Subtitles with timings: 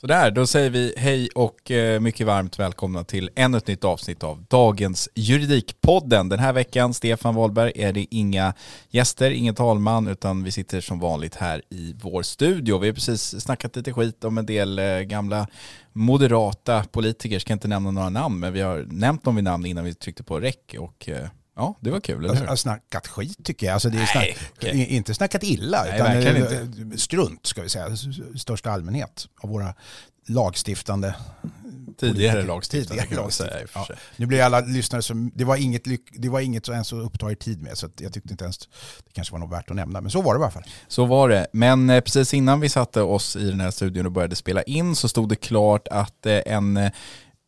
[0.00, 4.24] Sådär, då säger vi hej och eh, mycket varmt välkomna till ännu ett nytt avsnitt
[4.24, 6.28] av dagens Juridikpodden.
[6.28, 8.54] Den här veckan, Stefan Wahlberg, är det inga
[8.88, 12.78] gäster, ingen talman, utan vi sitter som vanligt här i vår studio.
[12.78, 15.46] Vi har precis snackat lite skit om en del eh, gamla
[15.92, 19.84] moderata politiker, ska inte nämna några namn, men vi har nämnt dem vid namn innan
[19.84, 21.28] vi tryckte på räck och eh,
[21.58, 22.46] Ja, det var kul, eller Jag hur?
[22.46, 23.74] har snackat skit tycker jag.
[23.74, 27.62] Alltså, det är Nej, snack, i- Inte snackat illa, Nej, utan verkligen eh, strunt ska
[27.62, 27.88] vi säga.
[28.36, 29.74] Största allmänhet av våra
[30.28, 31.14] lagstiftande
[32.00, 33.88] Tidigare lagstiftare kan man säga Ja.
[34.16, 37.30] Nu blir alla lyssnare som, det var inget, det var inget som ens att uppta
[37.30, 39.76] er tid med så att jag tyckte inte ens det kanske var något värt att
[39.76, 40.00] nämna.
[40.00, 40.64] Men så var det i alla fall.
[40.88, 41.46] Så var det.
[41.52, 44.96] Men eh, precis innan vi satte oss i den här studion och började spela in
[44.96, 46.90] så stod det klart att eh, en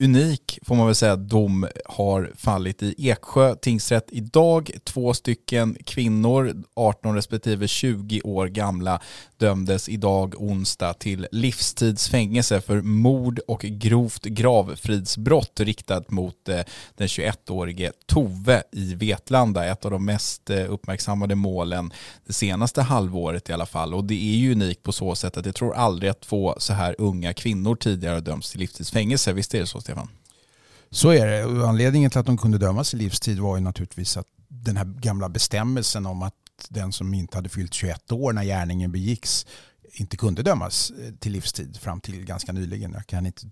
[0.01, 4.71] unik, får man väl säga, dom har fallit i Eksjö tingsrätt idag.
[4.85, 9.01] Två stycken kvinnor, 18 respektive 20 år gamla,
[9.37, 16.61] dömdes idag onsdag till livstidsfängelse för mord och grovt gravfridsbrott riktat mot eh,
[16.97, 19.67] den 21-årige Tove i Vetlanda.
[19.67, 21.93] Ett av de mest eh, uppmärksammade målen
[22.27, 23.95] det senaste halvåret i alla fall.
[23.95, 26.73] Och det är ju unikt på så sätt att jag tror aldrig att två så
[26.73, 29.33] här unga kvinnor tidigare har dömts till livstidsfängelse.
[29.33, 30.09] Visst är det så Stefan?
[30.91, 31.45] Så är det.
[31.45, 34.85] Och anledningen till att de kunde dömas i livstid var ju naturligtvis att den här
[34.85, 36.35] gamla bestämmelsen om att
[36.69, 39.47] den som inte hade fyllt 21 år när gärningen begicks
[39.93, 42.93] inte kunde dömas eh, till livstid fram till ganska nyligen.
[42.93, 43.51] Jag kan inte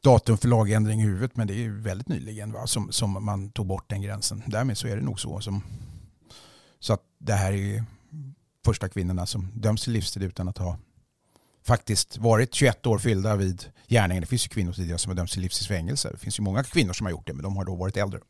[0.00, 3.50] datum för lagändring i huvudet men det är ju väldigt nyligen va, som, som man
[3.50, 4.42] tog bort den gränsen.
[4.46, 5.40] Därmed så är det nog så.
[5.40, 5.62] Som,
[6.80, 7.84] så att det här är
[8.64, 10.78] första kvinnorna som döms till livstid utan att ha
[11.66, 14.20] faktiskt varit 21 år fyllda vid gärningen.
[14.20, 16.08] Det finns ju kvinnor tidigare som har dömts till livstidsfängelse.
[16.12, 18.20] Det finns ju många kvinnor som har gjort det men de har då varit äldre.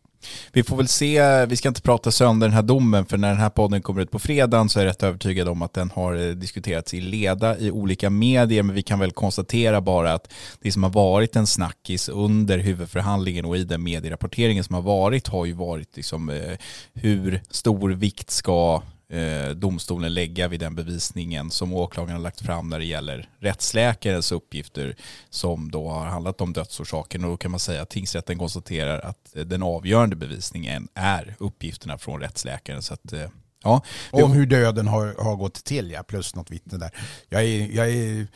[0.53, 3.39] Vi får väl se, vi ska inte prata sönder den här domen för när den
[3.39, 6.15] här podden kommer ut på fredagen så är jag rätt övertygad om att den har
[6.15, 10.73] eh, diskuterats i leda i olika medier men vi kan väl konstatera bara att det
[10.73, 15.45] som har varit en snackis under huvudförhandlingen och i den medierapporteringen som har varit har
[15.45, 16.59] ju varit liksom eh,
[16.95, 22.69] hur stor vikt ska Eh, domstolen lägga vid den bevisningen som åklagaren har lagt fram
[22.69, 24.97] när det gäller rättsläkarens uppgifter
[25.31, 29.37] som då har handlat om dödsorsaken och då kan man säga att tingsrätten konstaterar att
[29.37, 32.83] eh, den avgörande bevisningen är uppgifterna från rättsläkaren.
[32.83, 33.29] Så att, eh,
[33.63, 36.91] ja, Om hur döden har, har gått till, ja, plus något vittne där.
[37.29, 38.27] Jag, är, jag, är,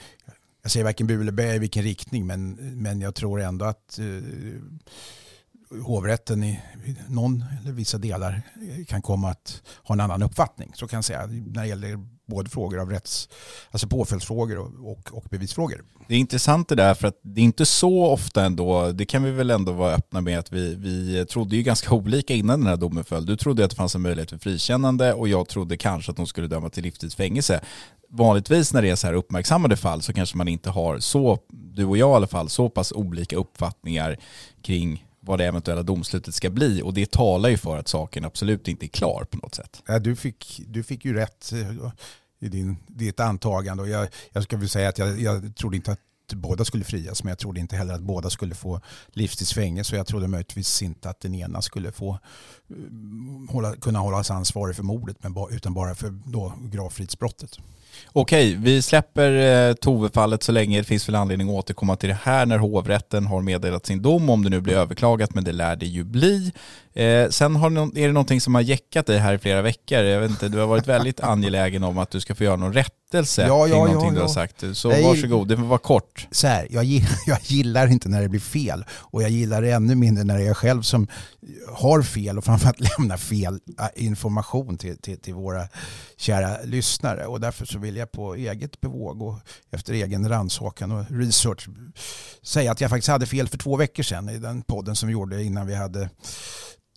[0.63, 2.53] jag säger varken bu eller bä i vilken riktning, men,
[2.83, 4.05] men jag tror ändå att eh,
[5.83, 6.61] hovrätten i
[7.09, 8.43] någon eller vissa delar
[8.89, 10.73] kan komma att ha en annan uppfattning.
[10.75, 13.29] Så kan jag säga när det gäller både frågor av rätts,
[13.71, 15.85] alltså påföljdsfrågor och, och, och bevisfrågor.
[16.09, 19.23] Det är intressant det där för att det är inte så ofta ändå, det kan
[19.23, 22.69] vi väl ändå vara öppna med att vi, vi trodde ju ganska olika innan den
[22.69, 23.27] här domen föll.
[23.27, 26.27] Du trodde att det fanns en möjlighet för frikännande och jag trodde kanske att de
[26.27, 27.61] skulle döma till livstidsfängelse.
[28.11, 31.85] Vanligtvis när det är så här uppmärksammade fall så kanske man inte har så, du
[31.85, 34.17] och jag i alla fall, så pass olika uppfattningar
[34.63, 38.69] kring vad det eventuella domslutet ska bli och det talar ju för att saken absolut
[38.69, 39.83] inte är klar på något sätt.
[39.87, 41.91] Ja, du, fick, du fick ju rätt eh,
[42.41, 43.83] i din, ditt antagande.
[43.83, 46.01] Och jag, jag ska väl säga att jag, jag trodde inte att
[46.33, 49.95] båda skulle frias, men jag trodde inte heller att båda skulle få livstidsfängelse.
[49.95, 52.19] Och jag trodde möjligtvis inte att den ena skulle få
[52.71, 57.59] eh, hålla, kunna hållas ansvarig för mordet, men ba, utan bara för då gravfridsbrottet.
[58.13, 59.33] Okej, vi släpper
[59.69, 60.79] eh, Tove-fallet så länge.
[60.79, 64.31] Det finns väl anledning att återkomma till det här när hovrätten har meddelat sin dom,
[64.31, 66.53] om det nu blir överklagat, men det lär det ju bli.
[66.99, 69.99] Eh, sen har är det någonting som har jäckat dig här i flera veckor.
[69.99, 72.73] Jag vet inte, du har varit väldigt angelägen om att du ska få göra någon
[72.73, 74.35] rättelse Ja, ja, kring någonting ja, du har ja.
[74.35, 74.65] sagt.
[74.73, 75.05] Så Nej.
[75.05, 76.27] varsågod, det får vara kort.
[76.31, 79.71] så här, jag, gillar, jag gillar inte när det blir fel och jag gillar det
[79.71, 81.07] ännu mindre när det är jag själv som
[81.73, 85.69] har fel och framförallt lämnar fel äh, information till, till, till våra
[86.17, 87.27] kära lyssnare.
[87.27, 89.39] Och därför så vill jag på eget bevåg och
[89.71, 91.69] efter egen rannsakan och research
[92.43, 95.13] säga att jag faktiskt hade fel för två veckor sedan i den podden som vi
[95.13, 96.11] gjorde innan vi hade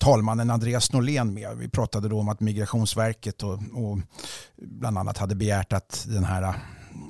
[0.01, 1.57] talmannen Andreas Norlén med.
[1.57, 3.99] Vi pratade då om att Migrationsverket och, och
[4.57, 6.55] bland annat hade begärt att den här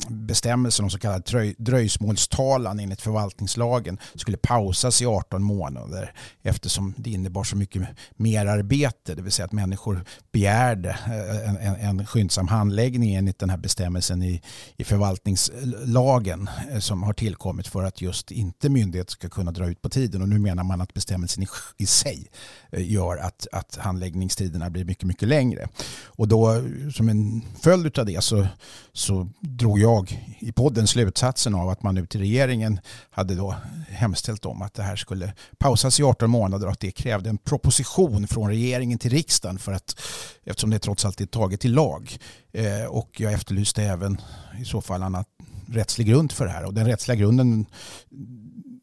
[0.07, 7.43] bestämmelsen om så kallad dröjsmålstalan enligt förvaltningslagen skulle pausas i 18 månader eftersom det innebar
[7.43, 12.47] så mycket mer arbete, det vill säga att människor begärde eh, en, en, en skyndsam
[12.47, 14.41] handläggning enligt den här bestämmelsen i,
[14.77, 19.81] i förvaltningslagen eh, som har tillkommit för att just inte myndigheter ska kunna dra ut
[19.81, 22.27] på tiden och nu menar man att bestämmelsen i, i sig
[22.71, 25.67] eh, gör att, att handläggningstiderna blir mycket, mycket längre.
[26.05, 26.63] Och då
[26.93, 28.47] som en följd av det så,
[28.93, 32.79] så drog jag i podden slutsatsen av att man nu till regeringen
[33.09, 33.55] hade då
[33.89, 37.37] hemställt om att det här skulle pausas i 18 månader och att det krävde en
[37.37, 39.99] proposition från regeringen till riksdagen för att
[40.43, 42.17] eftersom det trots allt är taget i lag.
[42.51, 44.21] Eh, och jag efterlyste även
[44.61, 45.27] i så fall annat
[45.67, 47.65] rättslig grund för det här och den rättsliga grunden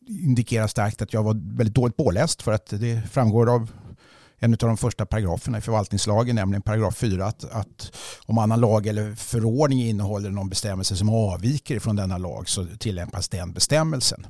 [0.08, 3.70] indikerar starkt att jag var väldigt dåligt påläst för att det framgår av
[4.38, 7.92] en av de första paragraferna i förvaltningslagen, nämligen paragraf 4, att, att
[8.26, 13.28] om annan lag eller förordning innehåller någon bestämmelse som avviker från denna lag så tillämpas
[13.28, 14.26] den bestämmelsen.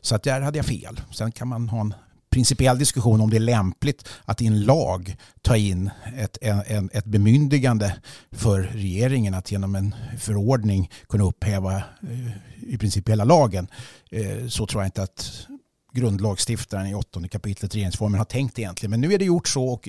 [0.00, 1.00] Så att där hade jag fel.
[1.10, 1.94] Sen kan man ha en
[2.30, 7.04] principiell diskussion om det är lämpligt att i en lag ta in ett, en, ett
[7.04, 7.96] bemyndigande
[8.30, 12.30] för regeringen att genom en förordning kunna upphäva eh,
[12.60, 13.66] i princip hela lagen.
[14.10, 15.46] Eh, så tror jag inte att
[15.92, 18.90] grundlagstiftaren i åttonde kapitlet regeringsformen har tänkt egentligen.
[18.90, 19.88] Men nu är det gjort så och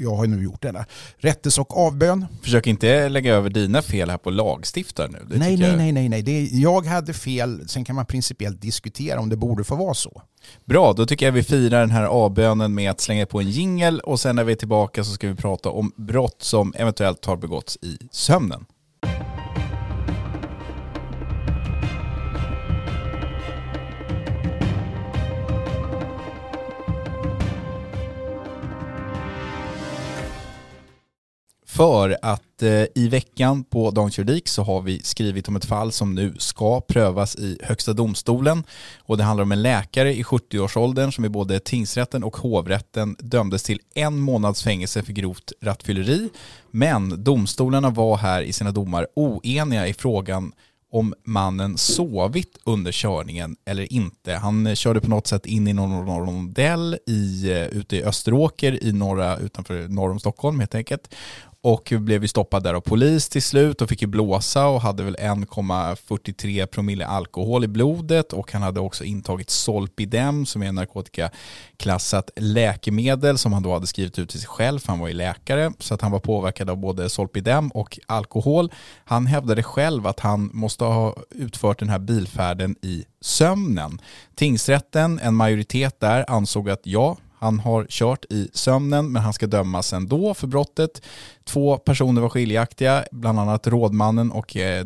[0.00, 0.84] jag har nu gjort denna
[1.16, 2.26] rättelse och avbön.
[2.42, 5.26] Försök inte lägga över dina fel här på lagstiftaren nu.
[5.30, 6.22] Det Nej, nej, nej, nej, nej.
[6.22, 7.68] Det jag hade fel.
[7.68, 10.22] Sen kan man principiellt diskutera om det borde få vara så.
[10.64, 14.00] Bra, då tycker jag vi firar den här avbönen med att slänga på en jingel
[14.00, 17.36] och sen när vi är tillbaka så ska vi prata om brott som eventuellt har
[17.36, 18.64] begåtts i sömnen.
[31.74, 35.92] För att eh, i veckan på Dagens Juridik så har vi skrivit om ett fall
[35.92, 38.64] som nu ska prövas i Högsta domstolen.
[38.98, 43.62] Och det handlar om en läkare i 70-årsåldern som i både tingsrätten och hovrätten dömdes
[43.62, 46.28] till en månads fängelse för grovt rattfylleri.
[46.70, 50.52] Men domstolarna var här i sina domar oeniga i frågan
[50.94, 54.32] om mannen sovit under körningen eller inte.
[54.32, 58.84] Han eh, körde på något sätt in i någon rondell i, eh, ute i Österåker
[58.84, 61.14] i norra, utanför norr om Stockholm helt enkelt.
[61.64, 65.02] Och blev ju stoppad där av polis till slut och fick ju blåsa och hade
[65.02, 70.74] väl 1,43 promille alkohol i blodet och han hade också intagit Solpidem som är en
[70.74, 75.14] narkotikaklassat läkemedel som han då hade skrivit ut till sig själv för han var ju
[75.14, 78.72] läkare så att han var påverkad av både Solpidem och alkohol.
[79.04, 84.00] Han hävdade själv att han måste ha utfört den här bilfärden i sömnen.
[84.34, 89.46] Tingsrätten, en majoritet där, ansåg att ja, han har kört i sömnen men han ska
[89.46, 91.02] dömas ändå för brottet.
[91.44, 94.84] Två personer var skiljaktiga, bland annat rådmannen och eh,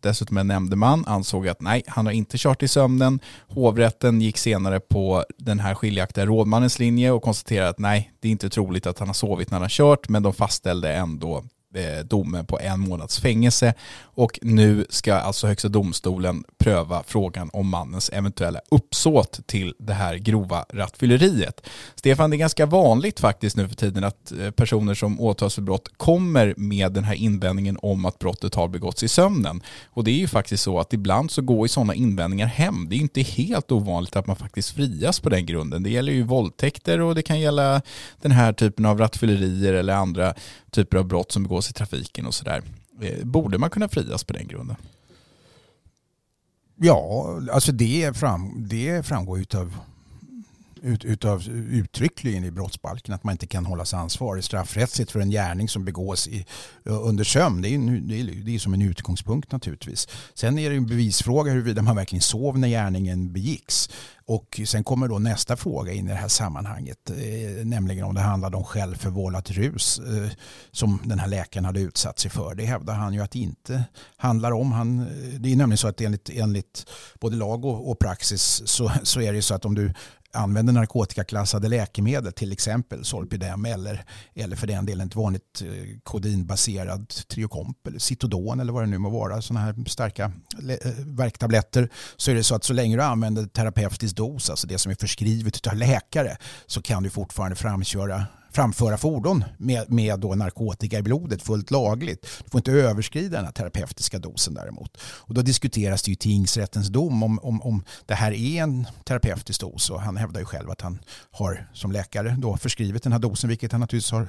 [0.00, 3.20] dessutom en nämndeman ansåg att nej, han har inte kört i sömnen.
[3.48, 8.32] Hovrätten gick senare på den här skiljaktiga rådmannens linje och konstaterade att nej, det är
[8.32, 11.44] inte troligt att han har sovit när han har kört, men de fastställde ändå
[11.76, 17.68] Eh, domen på en månads fängelse och nu ska alltså Högsta domstolen pröva frågan om
[17.68, 21.68] mannens eventuella uppsåt till det här grova rattfylleriet.
[21.94, 25.62] Stefan, det är ganska vanligt faktiskt nu för tiden att eh, personer som åtalas för
[25.62, 29.62] brott kommer med den här invändningen om att brottet har begåtts i sömnen.
[29.86, 32.86] Och det är ju faktiskt så att ibland så går ju sådana invändningar hem.
[32.88, 35.82] Det är inte helt ovanligt att man faktiskt frias på den grunden.
[35.82, 37.82] Det gäller ju våldtäkter och det kan gälla
[38.22, 40.34] den här typen av rattfyllerier eller andra
[40.76, 42.62] typer av brott som begås i trafiken och sådär.
[43.00, 44.76] Eh, borde man kunna frias på den grunden?
[46.76, 49.76] Ja, alltså det, fram, det framgår av
[50.86, 55.68] ut, utav uttryckligen i brottsbalken att man inte kan hållas ansvarig straffrättsligt för en gärning
[55.68, 56.46] som begås i,
[56.84, 57.62] under sömn.
[57.62, 60.08] Det är, ju- det, är, det är som en utgångspunkt naturligtvis.
[60.34, 63.90] Sen är det en bevisfråga huruvida man verkligen sov när gärningen begicks.
[64.28, 68.20] Och sen kommer då nästa fråga in i det här sammanhanget, eh, nämligen om det
[68.20, 70.30] handlade om självförvållat rus eh,
[70.72, 72.54] som den här läkaren hade utsatt sig för.
[72.54, 73.84] Det hävdar han ju att det inte
[74.16, 74.72] handlar om.
[74.72, 76.86] Han, eh, det är nämligen så att enligt, enligt
[77.20, 79.92] både lag och, och praxis så, så är det ju så att om du
[80.36, 87.08] använder narkotikaklassade läkemedel, till exempel Solpidem eller, eller för den delen ett vanligt eh, kodinbaserad
[87.08, 90.32] Triokomp eller Citodon eller vad det nu må vara, sådana här starka
[90.68, 94.78] eh, värktabletter, så är det så att så länge du använder terapeutisk dos, alltså det
[94.78, 100.34] som är förskrivet av läkare, så kan du fortfarande framköra framföra fordon med, med då
[100.34, 102.22] narkotika i blodet fullt lagligt.
[102.44, 104.96] Du får inte överskrida den här terapeutiska dosen däremot.
[105.02, 109.60] Och då diskuteras det i tingsrättens dom om, om, om det här är en terapeutisk
[109.60, 110.98] dos och han hävdar ju själv att han
[111.30, 114.28] har som läkare då förskrivit den här dosen vilket han naturligtvis har,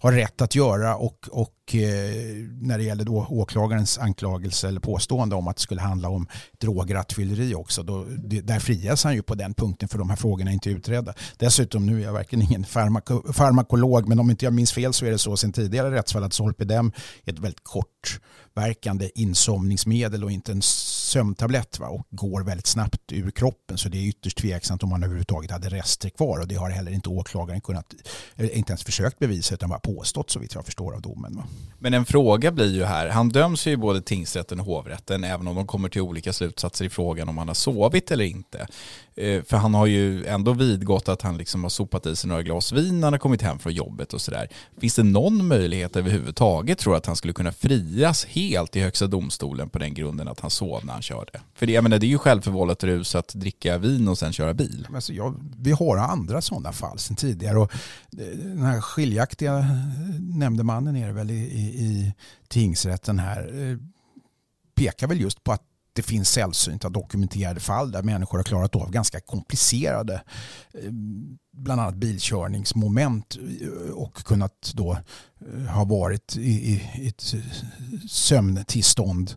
[0.00, 4.80] har rätt att göra och, och och eh, när det gäller då åklagarens anklagelse eller
[4.80, 6.26] påstående om att det skulle handla om
[6.60, 8.04] drograttfylleri också då,
[8.42, 11.14] där frias han ju på den punkten för de här frågorna är inte utredda.
[11.36, 15.06] Dessutom, nu är jag verkligen ingen farmako, farmakolog men om inte jag minns fel så
[15.06, 16.92] är det så sen tidigare rättsfall att Solpidem
[17.24, 20.62] är ett väldigt kortverkande insomningsmedel och inte en
[21.08, 21.88] sömntablett va?
[21.88, 25.68] och går väldigt snabbt ur kroppen så det är ytterst tveksamt om man överhuvudtaget hade
[25.68, 27.94] rester kvar och det har heller inte åklagaren kunnat,
[28.36, 31.36] inte ens försökt bevisa utan bara påstått så vitt jag förstår av domen.
[31.36, 31.44] Va?
[31.78, 35.48] Men en fråga blir ju här, han döms ju i både tingsrätten och hovrätten även
[35.48, 38.66] om de kommer till olika slutsatser i frågan om han har sovit eller inte.
[39.18, 42.42] Eh, för han har ju ändå vidgått att han liksom har sopat i sig några
[42.42, 44.48] glas vin när han har kommit hem från jobbet och sådär.
[44.80, 49.68] Finns det någon möjlighet överhuvudtaget tror att han skulle kunna frias helt i högsta domstolen
[49.68, 51.40] på den grunden att han sov när han körde?
[51.54, 54.54] För det, jag menar, det är ju självförvållat rus att dricka vin och sen köra
[54.54, 54.88] bil.
[54.94, 57.72] Alltså, jag, vi har andra sådana fall sedan tidigare och
[58.18, 59.66] eh, den här skiljaktiga eh,
[60.20, 62.14] nämndemannen är det väl i, i, i
[62.48, 63.78] tingsrätten här
[64.74, 68.90] pekar väl just på att det finns sällsynta dokumenterade fall där människor har klarat av
[68.90, 70.22] ganska komplicerade
[70.74, 70.90] eh,
[71.52, 77.34] bland annat bilkörningsmoment eh, och kunnat då eh, ha varit i ett
[78.10, 79.34] sömntillstånd.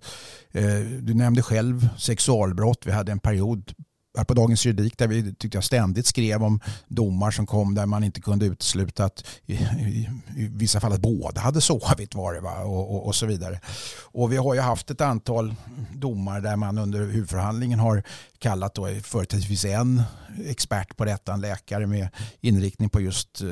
[1.01, 2.86] Du nämnde själv sexualbrott.
[2.86, 3.74] Vi hade en period
[4.18, 7.86] här på Dagens Juridik där vi tyckte jag ständigt skrev om domar som kom där
[7.86, 12.34] man inte kunde utesluta att i, i, i vissa fall att båda hade sovit var
[12.34, 12.63] det va?
[12.63, 13.60] Och, och, och, så vidare.
[14.01, 15.56] Och vi har ju haft ett antal
[15.96, 18.03] domar där man under huvudförhandlingen har
[18.39, 20.03] kallat då företrädesvis en
[20.46, 22.10] expert på detta, en läkare med
[22.41, 23.48] inriktning på just eh,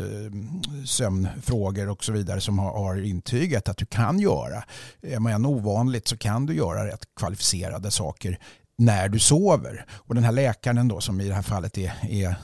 [0.86, 4.63] sömnfrågor och så vidare som har, har intygat att du kan göra,
[5.01, 8.39] är man ovanligt så kan du göra rätt kvalificerade saker
[8.79, 9.86] när du sover.
[9.91, 12.36] Och den här läkaren då som i det här fallet är, är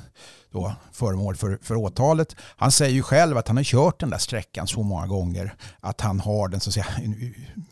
[0.52, 2.36] då föremål för, för åtalet.
[2.40, 6.02] Han säger ju själv att han har kört den där sträckan så många gånger att
[6.02, 6.86] han har den så att säga,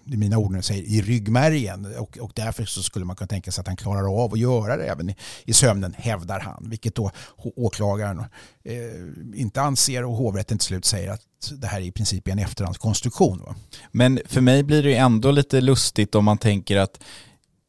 [0.05, 3.61] i mina ord säger, i ryggmärgen och, och därför så skulle man kunna tänka sig
[3.61, 5.15] att han klarar av att göra det även i,
[5.45, 6.65] i sömnen, hävdar han.
[6.69, 8.19] Vilket då åklagaren
[8.63, 12.39] eh, inte anser och hovrätten till slut säger att det här är i princip en
[12.39, 13.41] efterhandskonstruktion.
[13.45, 13.55] Va?
[13.91, 16.99] Men för mig blir det ändå lite lustigt om man tänker att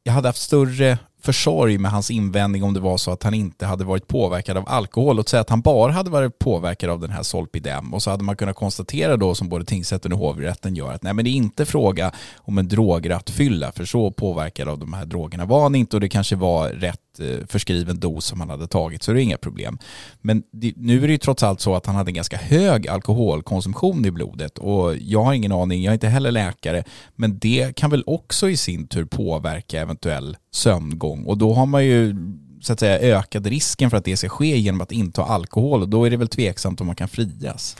[0.06, 3.66] jag hade haft större försorg med hans invändning om det var så att han inte
[3.66, 5.16] hade varit påverkad av alkohol.
[5.16, 8.25] Låt säga att han bara hade varit påverkad av den här Solpidem och så hade
[8.25, 11.32] man kunnat konstatera då som både tingsrätten och hovrätten gör att nej men det är
[11.32, 15.96] inte fråga om en drograttfylla för så påverkad av de här drogerna var han inte
[15.96, 19.23] och det kanske var rätt Eh, förskriven dos som han hade tagit så det är
[19.23, 19.78] inga problem.
[20.21, 22.88] Men det, nu är det ju trots allt så att han hade en ganska hög
[22.88, 27.76] alkoholkonsumtion i blodet och jag har ingen aning, jag är inte heller läkare, men det
[27.76, 32.16] kan väl också i sin tur påverka eventuell sömngång och då har man ju
[32.61, 35.88] så att säga ökad risken för att det ska ske genom att inta alkohol och
[35.88, 37.76] då är det väl tveksamt om man kan frias.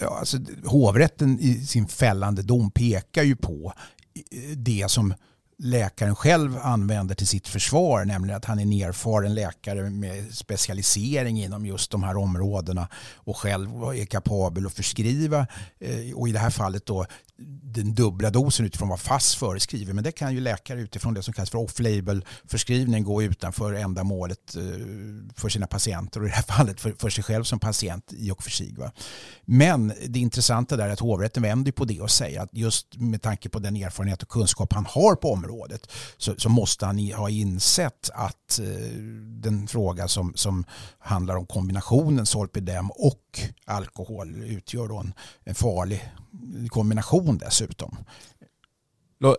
[0.00, 3.72] Ja, alltså, hovrätten i sin fällande dom pekar ju på
[4.56, 5.14] det som
[5.58, 11.42] läkaren själv använder till sitt försvar, nämligen att han är en erfaren läkare med specialisering
[11.42, 15.46] inom just de här områdena och själv är kapabel att förskriva
[15.78, 17.06] eh, och i det här fallet då
[17.62, 19.92] den dubbla dosen utifrån vad FASS föreskriver.
[19.92, 24.56] Men det kan ju läkare utifrån det som kallas för off-label förskrivning gå utanför ändamålet
[24.56, 24.62] eh,
[25.34, 28.30] för sina patienter och i det här fallet för, för sig själv som patient i
[28.30, 28.74] och för sig.
[28.78, 28.92] Va?
[29.44, 33.22] Men det intressanta där är att hovrätten vänder på det och säger att just med
[33.22, 37.30] tanke på den erfarenhet och kunskap han har på området så, så måste han ha
[37.30, 38.66] insett att eh,
[39.22, 40.64] den fråga som, som
[40.98, 45.14] handlar om kombinationen Solpidem och alkohol utgör då en,
[45.44, 46.12] en farlig
[46.68, 47.96] kombination dessutom.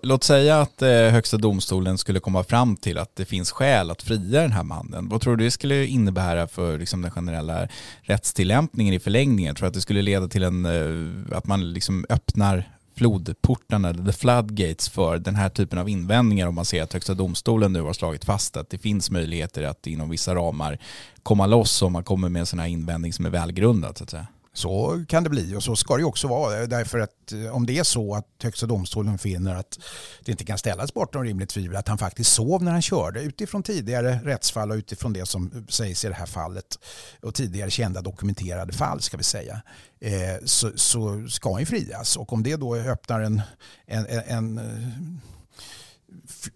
[0.02, 4.02] Låt säga att eh, Högsta domstolen skulle komma fram till att det finns skäl att
[4.02, 5.10] fria den här mannen.
[5.10, 7.68] Vad tror du det skulle innebära för liksom, den generella
[8.02, 9.56] rättstillämpningen i förlängningen?
[9.56, 14.12] Tror du att det skulle leda till en, eh, att man liksom öppnar flodportarna, the
[14.12, 17.94] floodgates för den här typen av invändningar om man ser att Högsta domstolen nu har
[17.94, 20.78] slagit fast att det finns möjligheter att inom vissa ramar
[21.24, 24.10] komma loss om man kommer med en sån här invändning som är välgrundad så att
[24.10, 24.28] säga?
[24.58, 26.68] Så kan det bli och så ska det också vara.
[26.68, 29.80] Därför att eh, om det är så att Högsta domstolen finner att
[30.26, 33.64] det inte kan ställas bortom rimligt tvivel att han faktiskt sov när han körde utifrån
[33.64, 36.80] tidigare rättsfall och utifrån det som sägs i det här fallet
[37.22, 39.62] och tidigare kända dokumenterade fall ska vi säga
[40.00, 43.42] eh, så, så ska han frias och om det då öppnar en,
[43.86, 45.37] en, en, en eh,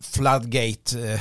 [0.01, 1.13] floodgate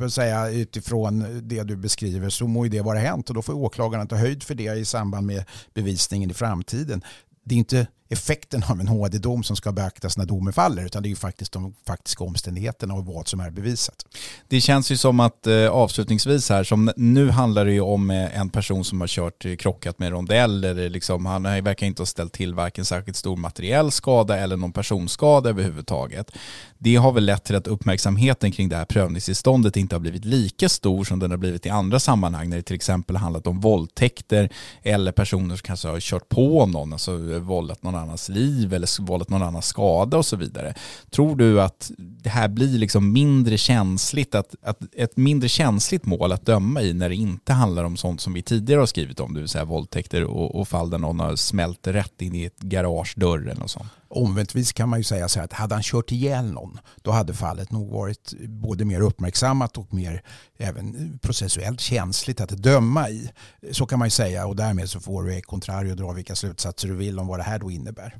[0.00, 3.52] eh, säga, utifrån det du beskriver så må ju det vara hänt och då får
[3.52, 5.44] åklagaren ta höjd för det i samband med
[5.74, 7.02] bevisningen i framtiden.
[7.44, 11.06] Det är inte effekten av en HD-dom som ska beaktas när domen faller utan det
[11.06, 14.06] är ju faktiskt de faktiska omständigheterna och vad som är bevisat.
[14.48, 18.40] Det känns ju som att eh, avslutningsvis här, som nu handlar det ju om eh,
[18.40, 22.06] en person som har kört eh, krockat med rondell eller liksom, han verkar inte ha
[22.06, 26.30] ställt till varken särskilt stor materiell skada eller någon personskada överhuvudtaget.
[26.78, 30.68] Det har väl lett till att uppmärksamheten kring det här prövningstillståndet inte har blivit lika
[30.68, 34.48] stor som den har blivit i andra sammanhang när det till exempel handlat om våldtäkter
[34.82, 38.74] eller personer som kanske har kört på någon, alltså eh, vållat någon någon annans liv
[38.74, 40.74] eller vållat någon annans skada och så vidare.
[41.10, 46.32] Tror du att det här blir liksom mindre känsligt, att, att ett mindre känsligt mål
[46.32, 49.34] att döma i när det inte handlar om sånt som vi tidigare har skrivit om,
[49.34, 52.60] det vill säga våldtäkter och, och fall där någon har smält rätt in i ett
[52.60, 53.88] garagedörr eller något sånt?
[54.08, 57.34] Omväntvis kan man ju säga så här att hade han kört ihjäl någon då hade
[57.34, 60.22] fallet nog varit både mer uppmärksammat och mer
[60.58, 63.30] även processuellt känsligt att döma i.
[63.72, 66.94] Så kan man ju säga och därmed så får du contrario dra vilka slutsatser du
[66.94, 68.16] vill om vad det här då innebär.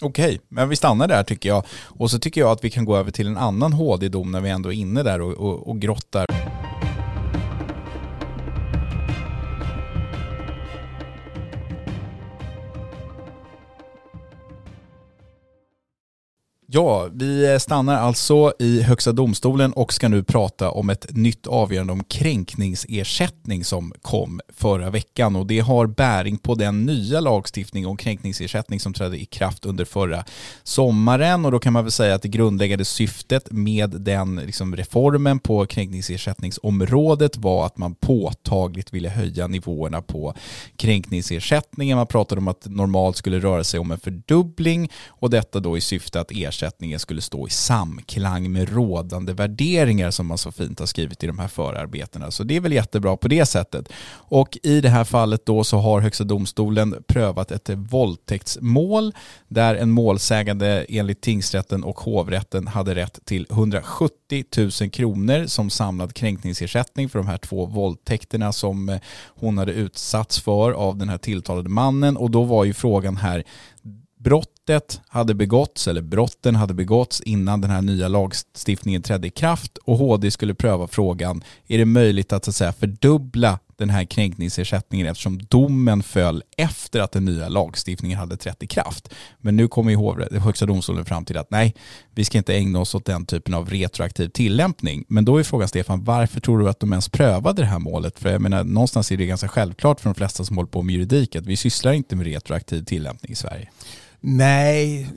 [0.00, 1.64] Okej, men vi stannar där tycker jag.
[1.84, 4.50] Och så tycker jag att vi kan gå över till en annan HD-dom när vi
[4.50, 6.26] ändå är inne där och, och, och grottar.
[16.74, 21.92] Ja, vi stannar alltså i Högsta domstolen och ska nu prata om ett nytt avgörande
[21.92, 27.96] om kränkningsersättning som kom förra veckan och det har bäring på den nya lagstiftning om
[27.96, 30.24] kränkningsersättning som trädde i kraft under förra
[30.62, 35.38] sommaren och då kan man väl säga att det grundläggande syftet med den liksom, reformen
[35.38, 40.34] på kränkningsersättningsområdet var att man påtagligt ville höja nivåerna på
[40.76, 41.96] kränkningsersättningen.
[41.96, 45.80] Man pratade om att normalt skulle röra sig om en fördubbling och detta då i
[45.80, 50.78] syfte att ersätta ersättningen skulle stå i samklang med rådande värderingar som man så fint
[50.78, 52.30] har skrivit i de här förarbetena.
[52.30, 53.88] Så det är väl jättebra på det sättet.
[54.30, 59.12] Och i det här fallet då så har Högsta domstolen prövat ett våldtäktsmål
[59.48, 66.14] där en målsägande enligt tingsrätten och hovrätten hade rätt till 170 000 kronor som samlad
[66.14, 71.68] kränkningsersättning för de här två våldtäkterna som hon hade utsatts för av den här tilltalade
[71.68, 73.44] mannen och då var ju frågan här
[74.24, 79.78] brottet hade begåtts, eller brotten hade begåtts innan den här nya lagstiftningen trädde i kraft
[79.78, 84.04] och HD skulle pröva frågan, är det möjligt att, så att säga, fördubbla den här
[84.04, 89.08] kränkningsersättningen eftersom domen föll efter att den nya lagstiftningen hade trätt i kraft.
[89.38, 91.74] Men nu kommer ju Högsta domstolen fram till att nej,
[92.14, 95.04] vi ska inte ägna oss åt den typen av retroaktiv tillämpning.
[95.08, 98.18] Men då är frågan Stefan, varför tror du att de ens prövade det här målet?
[98.18, 100.94] För jag menar, någonstans är det ganska självklart för de flesta som håller på med
[100.94, 103.68] juridik att vi sysslar inte med retroaktiv tillämpning i Sverige.
[104.26, 105.10] Nej,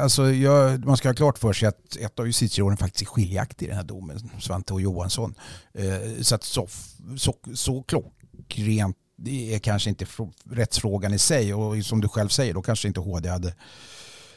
[0.00, 3.66] alltså jag, man ska ha klart för sig att ett av justitieråden faktiskt är skiljaktig
[3.66, 5.34] i den här domen, Svante och Johansson.
[5.74, 6.68] Eh, så att så,
[7.16, 10.06] så, så klockrent är kanske inte
[10.50, 13.54] rättsfrågan i sig och som du själv säger då kanske inte HD hade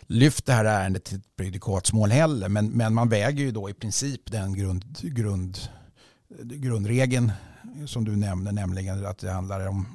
[0.07, 2.49] lyft det här ärendet till ett prejudikatsmål heller.
[2.49, 5.57] Men, men man väger ju då i princip den grund, grund,
[6.39, 7.31] grundregeln
[7.85, 9.85] som du nämnde, nämligen att det handlar om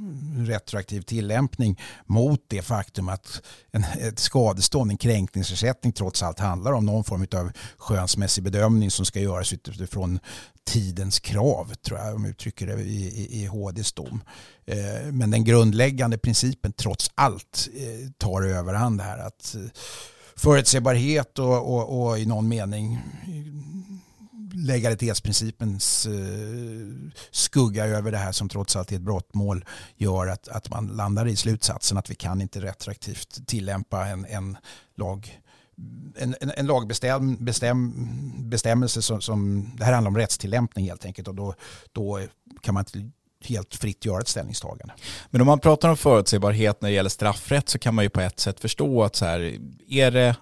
[0.47, 6.87] retroaktiv tillämpning mot det faktum att en, ett skadestånd, en kränkningsersättning trots allt handlar om
[6.87, 10.19] någon form av skönsmässig bedömning som ska göras utifrån
[10.65, 14.23] tidens krav, tror jag de uttrycker det i, i, i HDs dom.
[14.65, 19.19] Eh, men den grundläggande principen trots allt eh, tar överhand här.
[19.19, 19.61] att eh,
[20.37, 22.99] Förutsägbarhet och, och, och i någon mening
[24.55, 26.13] legalitetsprincipens eh,
[27.31, 29.65] skugga över det här som trots allt är ett brottmål
[29.97, 34.57] gör att, att man landar i slutsatsen att vi kan inte retroaktivt tillämpa en, en
[34.97, 35.41] lag
[36.17, 41.55] en, en, en lagbestämmelse som, som, det här handlar om rättstillämpning helt enkelt och då,
[41.93, 42.21] då
[42.61, 43.11] kan man inte
[43.45, 44.95] helt fritt göra ett ställningstagande.
[45.31, 48.21] Men om man pratar om förutsägbarhet när det gäller straffrätt så kan man ju på
[48.21, 49.59] ett sätt förstå att så här,
[49.89, 50.37] är det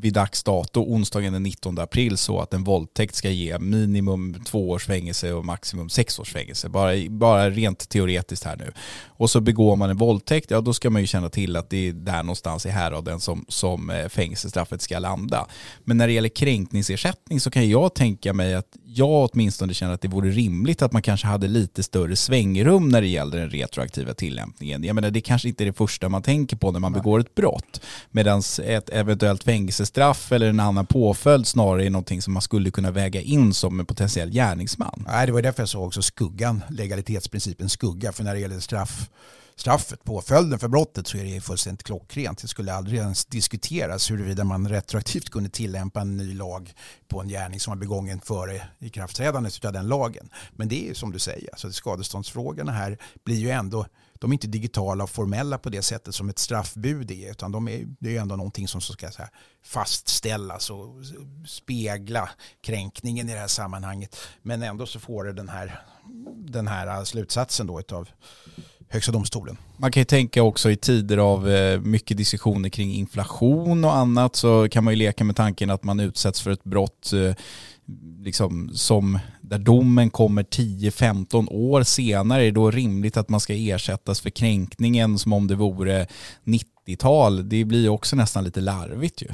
[0.00, 4.70] vid dags dato, onsdagen den 19 april, så att en våldtäkt ska ge minimum två
[4.70, 6.68] års fängelse och maximum sex års fängelse.
[6.68, 8.72] Bara, bara rent teoretiskt här nu.
[9.06, 11.88] Och så begår man en våldtäkt, ja då ska man ju känna till att det
[11.88, 15.46] är där någonstans i häraden som, som eh, fängelsestraffet ska landa.
[15.84, 20.00] Men när det gäller kränkningsersättning så kan jag tänka mig att jag åtminstone känner att
[20.00, 24.14] det vore rimligt att man kanske hade lite större svängrum när det gäller den retroaktiva
[24.14, 24.84] tillämpningen.
[24.84, 27.34] Jag menar det kanske inte är det första man tänker på när man begår ett
[27.34, 27.80] brott.
[28.10, 29.44] Medan ett eventuellt
[29.86, 33.80] fängelsestraff eller en annan påföljd snarare är någonting som man skulle kunna väga in som
[33.80, 35.04] en potentiell gärningsman.
[35.06, 38.12] Nej, det var därför jag sa också skuggan, legalitetsprincipen skugga.
[38.12, 39.10] För när det gäller straff
[39.56, 42.42] straffet, påföljden för brottet så är det fullständigt klockrent.
[42.42, 46.72] Det skulle aldrig ens diskuteras huruvida man retroaktivt kunde tillämpa en ny lag
[47.08, 50.28] på en gärning som var begången före ikraftträdandet av den lagen.
[50.56, 53.86] Men det är ju som du säger, alltså skadeståndsfrågorna här blir ju ändå
[54.20, 57.68] de är inte digitala och formella på det sättet som ett straffbud är, utan de
[57.68, 59.28] är, det är ändå någonting som ska säga,
[59.64, 60.94] fastställas och
[61.46, 64.16] spegla kränkningen i det här sammanhanget.
[64.42, 65.80] Men ändå så får det den här,
[66.36, 68.08] den här slutsatsen då av
[68.88, 69.56] Högsta domstolen.
[69.76, 74.36] Man kan ju tänka också i tider av eh, mycket diskussioner kring inflation och annat
[74.36, 77.34] så kan man ju leka med tanken att man utsätts för ett brott eh,
[78.20, 79.18] liksom som
[79.48, 84.30] där domen kommer 10-15 år senare är det då rimligt att man ska ersättas för
[84.30, 86.06] kränkningen som om det vore
[86.44, 87.48] 90-tal.
[87.48, 89.28] Det blir också nästan lite larvigt ju.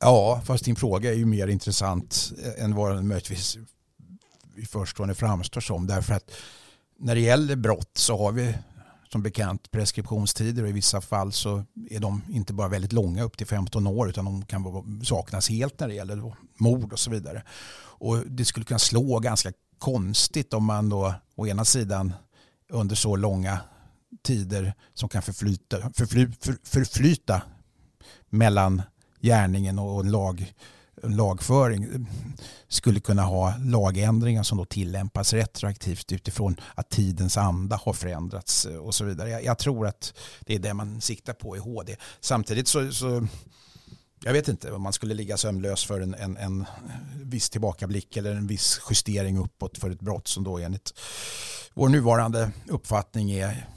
[0.00, 3.58] Ja, fast din fråga är ju mer intressant än vad den möjligtvis
[4.56, 5.86] i förstone framstår som.
[5.86, 6.30] Därför att
[6.98, 8.54] när det gäller brott så har vi
[9.12, 13.36] som bekant preskriptionstider och i vissa fall så är de inte bara väldigt långa upp
[13.36, 17.42] till 15 år utan de kan saknas helt när det gäller mord och så vidare.
[17.98, 22.12] Och det skulle kunna slå ganska konstigt om man då å ena sidan
[22.70, 23.58] under så långa
[24.22, 27.42] tider som kan förflyta, förfly, för, förflyta
[28.30, 28.82] mellan
[29.20, 30.52] gärningen och en lag
[31.02, 32.06] lagföring
[32.68, 38.76] skulle kunna ha lagändringar som då tillämpas retroaktivt utifrån att tidens anda har förändrats eh,
[38.76, 39.30] och så vidare.
[39.30, 41.96] Jag, jag tror att det är det man siktar på i HD.
[42.20, 43.26] Samtidigt så, så
[44.24, 46.64] jag vet inte om man skulle ligga sömnlös för en, en, en
[47.22, 50.94] viss tillbakablick eller en viss justering uppåt för ett brott som då enligt
[51.74, 53.68] vår nuvarande uppfattning är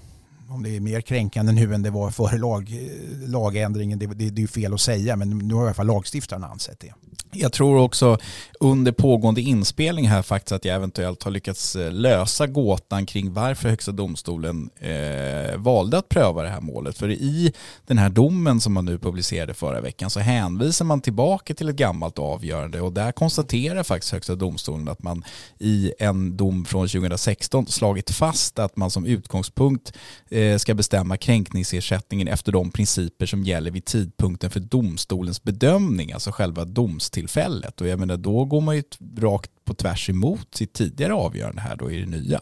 [0.50, 4.30] om det är mer kränkande nu än det var före lag, eh, lagändringen, det, det,
[4.30, 6.94] det är fel att säga, men nu har i alla fall lagstiftaren ansett det.
[7.32, 8.18] Jag tror också
[8.60, 13.70] under pågående inspelning här faktiskt att jag eventuellt har lyckats eh, lösa gåtan kring varför
[13.70, 16.98] Högsta domstolen eh, valde att pröva det här målet.
[16.98, 17.54] För i
[17.88, 21.76] den här domen som man nu publicerade förra veckan så hänvisar man tillbaka till ett
[21.76, 25.24] gammalt avgörande och där konstaterar faktiskt Högsta domstolen att man
[25.60, 29.94] i en dom från 2016 slagit fast att man som utgångspunkt
[30.30, 36.12] eh, Eh, ska bestämma kränkningsersättningen efter de principer som gäller vid tidpunkten för domstolens bedömning,
[36.12, 37.82] alltså själva domstillfället.
[37.82, 38.84] Och jag menar, då går man ju
[39.18, 42.42] rakt på tvärs emot sitt tidigare avgörande här då i det nya.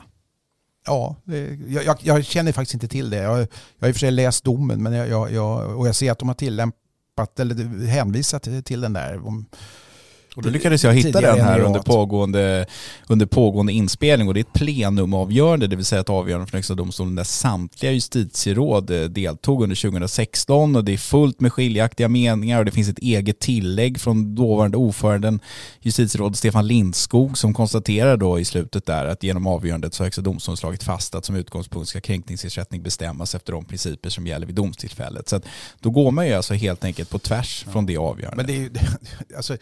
[0.86, 1.16] Ja,
[1.68, 3.18] jag, jag, jag, känner faktiskt inte till det.
[3.18, 3.48] Jag, jag
[3.80, 6.28] har i och för sig läst domen men jag, jag, och jag ser att de
[6.28, 9.22] har tillämpat eller hänvisat till den där.
[10.38, 12.66] Och då lyckades jag hitta den här under pågående,
[13.08, 14.28] under pågående inspelning.
[14.28, 17.92] Och det är ett plenumavgörande, det vill säga ett avgörande från Högsta domstolen där samtliga
[17.92, 22.60] justitieråd eh, deltog under 2016 och det är fullt med skiljaktiga meningar.
[22.60, 25.40] Och det finns ett eget tillägg från dåvarande ordföranden
[25.82, 30.22] justitieråd Stefan Lindskog som konstaterar då i slutet där att genom avgörandet så har Högsta
[30.22, 34.56] domstolen slagit fast att som utgångspunkt ska kränkningsersättning bestämmas efter de principer som gäller vid
[34.56, 35.30] domstillfället.
[35.30, 35.46] Så att
[35.80, 38.38] då går man ju alltså helt enkelt på tvärs från det avgörandet.
[38.38, 38.70] Men det är ju,
[39.38, 39.58] alltså,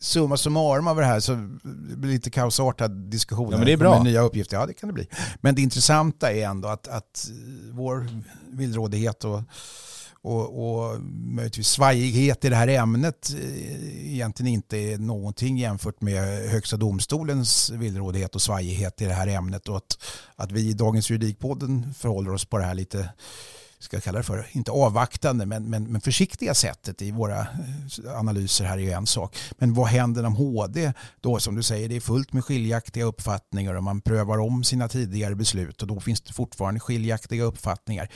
[0.00, 3.50] summa summarum av det här så det blir lite kaosartad diskussion.
[3.50, 3.94] Ja, men det är bra.
[3.94, 4.56] Med nya uppgifter.
[4.56, 5.08] Ja, det kan det bli.
[5.40, 7.30] Men det intressanta är ändå att, att
[7.72, 8.08] vår
[8.50, 9.42] villrådighet och,
[10.22, 16.50] och, och möjligtvis svajighet i det här ämnet eh, egentligen inte är någonting jämfört med
[16.50, 19.98] Högsta domstolens villrådighet och svajighet i det här ämnet och att,
[20.36, 23.10] att vi i Dagens Juridikpodden förhåller oss på det här lite
[23.78, 28.64] ska kalla det för, inte avvaktande, men, men, men försiktiga sättet i våra eh, analyser
[28.64, 29.36] här är ju en sak.
[29.58, 33.74] Men vad händer om HD då, som du säger, det är fullt med skiljaktiga uppfattningar
[33.74, 38.08] och man prövar om sina tidigare beslut och då finns det fortfarande skiljaktiga uppfattningar.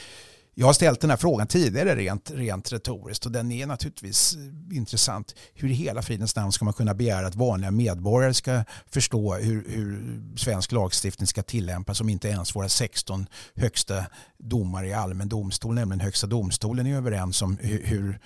[0.55, 4.77] Jag har ställt den här frågan tidigare rent, rent retoriskt och den är naturligtvis eh,
[4.77, 5.35] intressant.
[5.55, 9.65] Hur i hela fridens namn ska man kunna begära att vanliga medborgare ska förstå hur,
[9.69, 14.05] hur svensk lagstiftning ska tillämpas om inte ens våra 16 högsta
[14.39, 18.21] domare i allmän domstol, nämligen högsta domstolen, är överens om hur, hur,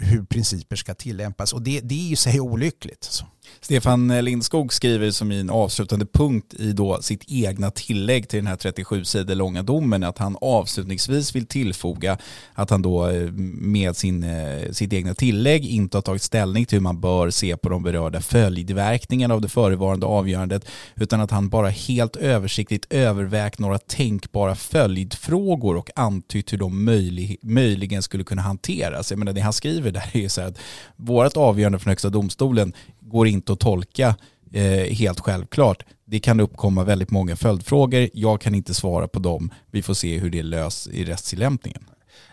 [0.00, 1.52] hur principer ska tillämpas.
[1.52, 3.04] Och det, det är i sig olyckligt.
[3.06, 3.26] Alltså.
[3.60, 8.46] Stefan Lindskog skriver som i en avslutande punkt i då sitt egna tillägg till den
[8.46, 12.18] här 37 sidor långa domen att han avslutningsvis avslutningsvis vill tillfoga
[12.54, 16.78] att han då eh, med sin, eh, sitt egna tillägg inte har tagit ställning till
[16.78, 20.64] hur man bör se på de berörda följdverkningarna av det förevarande avgörandet
[20.96, 27.38] utan att han bara helt översiktligt övervägt några tänkbara följdfrågor och antytt hur de möjlig,
[27.42, 29.10] möjligen skulle kunna hanteras.
[29.10, 30.58] Jag menar det han skriver där är ju så här att
[30.96, 34.14] vårt avgörande från Högsta domstolen går inte att tolka
[34.52, 35.84] eh, helt självklart.
[36.04, 38.08] Det kan uppkomma väldigt många följdfrågor.
[38.12, 39.50] Jag kan inte svara på dem.
[39.70, 41.82] Vi får se hur det lös i rättstillämpningen.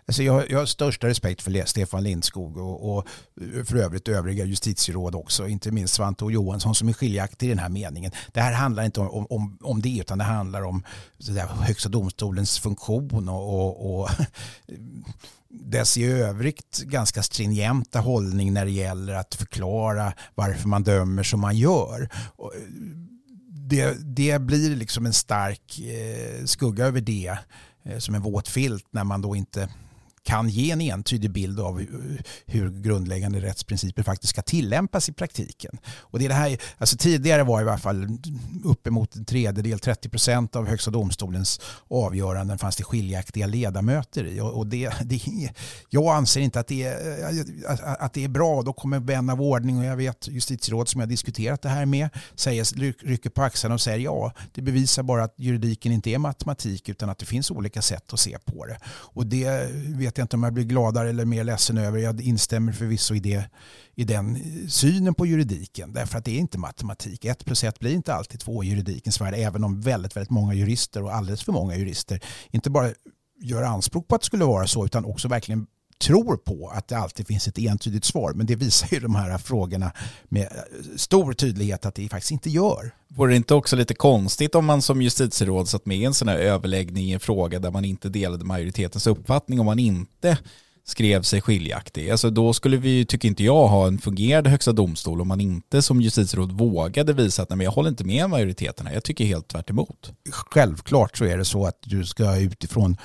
[0.09, 3.07] Alltså jag, jag har största respekt för Stefan Lindskog och, och
[3.65, 7.59] för övrigt övriga justitieråd också, inte minst Svante och Johansson som är skiljaktig i den
[7.59, 8.11] här meningen.
[8.33, 10.83] Det här handlar inte om, om, om det utan det handlar om
[11.19, 14.09] så där, Högsta domstolens funktion och, och, och
[15.49, 21.39] dess i övrigt ganska stringenta hållning när det gäller att förklara varför man dömer som
[21.39, 22.09] man gör.
[23.49, 27.37] Det, det blir liksom en stark eh, skugga över det
[27.83, 29.69] eh, som en våt filt när man då inte
[30.29, 31.85] kan ge en entydig bild av
[32.45, 35.77] hur grundläggande rättsprinciper faktiskt ska tillämpas i praktiken.
[35.87, 38.07] Och det är det här, alltså tidigare var i alla fall
[38.63, 44.39] uppemot en tredjedel, 30 procent av Högsta domstolens avgöranden fanns det skiljaktiga ledamöter i.
[44.41, 45.21] Och det, det,
[45.89, 48.61] jag anser inte att det, är, att det är bra.
[48.61, 52.09] Då kommer vän av ordning och jag vet justitieråd som jag diskuterat det här med
[52.35, 56.89] säger, rycker på axlarna och säger ja, det bevisar bara att juridiken inte är matematik
[56.89, 58.79] utan att det finns olika sätt att se på det.
[58.87, 61.99] Och det vet jag inte om jag blir gladare eller mer ledsen över.
[61.99, 63.49] Jag instämmer förvisso i, det,
[63.95, 65.93] i den synen på juridiken.
[65.93, 67.25] Därför att det är inte matematik.
[67.25, 69.33] Ett plus ett blir inte alltid två i juridikens värld.
[69.37, 72.19] Även om väldigt, väldigt många jurister och alldeles för många jurister
[72.51, 72.89] inte bara
[73.41, 75.67] gör anspråk på att det skulle vara så utan också verkligen
[76.03, 78.33] tror på att det alltid finns ett entydigt svar.
[78.33, 79.91] Men det visar ju de här frågorna
[80.29, 80.47] med
[80.95, 82.91] stor tydlighet att det faktiskt inte gör.
[83.07, 86.27] Vore det inte också lite konstigt om man som justitieråd satt med i en sån
[86.27, 90.37] här överläggning i en fråga där man inte delade majoritetens uppfattning om man inte
[90.89, 92.09] skrev sig skiljaktig.
[92.09, 95.81] Alltså då skulle vi, tycker inte jag, ha en fungerande högsta domstol om man inte
[95.81, 98.93] som justitieråd vågade visa att nej, men jag håller inte med majoriteten här.
[98.93, 100.11] Jag tycker helt tvärt emot.
[100.31, 102.97] Självklart så är det så att du ska utifrån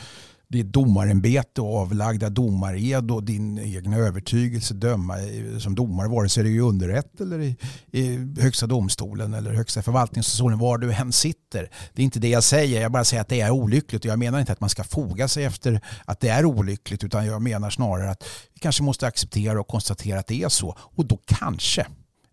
[0.48, 5.14] ditt domarämbete och avlagda domared och din egna övertygelse döma
[5.58, 7.56] som domare vare sig det är i underrätt eller i,
[7.92, 11.70] i högsta domstolen eller högsta förvaltningsdomstolen var du än sitter.
[11.92, 14.18] Det är inte det jag säger, jag bara säger att det är olyckligt och jag
[14.18, 17.70] menar inte att man ska foga sig efter att det är olyckligt utan jag menar
[17.70, 21.86] snarare att vi kanske måste acceptera och konstatera att det är så och då kanske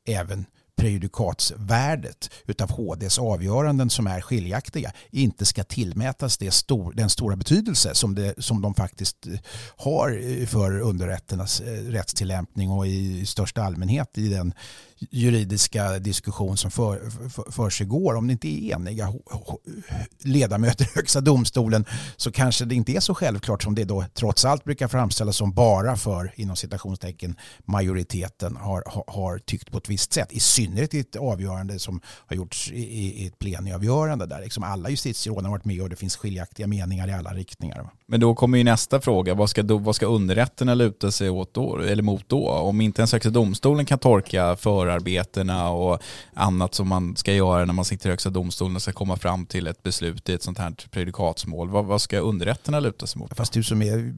[0.07, 0.45] även
[0.81, 7.95] prejudikatsvärdet utav HDs avgöranden som är skiljaktiga inte ska tillmätas det stor, den stora betydelse
[7.95, 9.33] som, det, som de faktiskt eh,
[9.77, 14.53] har eh, för underrätternas eh, rättstillämpning och i största allmänhet i den
[15.09, 18.15] juridiska diskussion som för, för, för sig går.
[18.15, 19.13] Om det inte är eniga
[20.23, 21.85] ledamöter i Högsta domstolen
[22.17, 25.53] så kanske det inte är så självklart som det då trots allt brukar framställas som
[25.53, 27.35] bara för inom citationstecken
[27.65, 30.31] majoriteten har, har, har tyckt på ett visst sätt.
[30.31, 34.89] I synnerhet i ett avgörande som har gjorts i, i ett pleniavgörande där liksom alla
[34.89, 37.89] justitieråden har varit med och det finns skiljaktiga meningar i alla riktningar.
[38.11, 41.77] Men då kommer ju nästa fråga, vad ska, vad ska underrätterna luta sig åt då,
[41.77, 42.49] eller mot då?
[42.49, 46.01] Om inte ens Högsta domstolen kan torka förarbetena och
[46.33, 49.45] annat som man ska göra när man sitter i Högsta domstolen och ska komma fram
[49.45, 53.37] till ett beslut i ett sånt här prejudikatsmål, vad, vad ska underrätterna luta sig mot?
[53.37, 54.13] Fast du som är